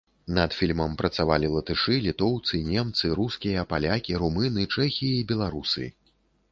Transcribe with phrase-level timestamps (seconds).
[0.35, 5.85] Над фільмам працавалі латышы, літоўцы, немцы, рускія, палякі, румыны, чэхі і беларусы.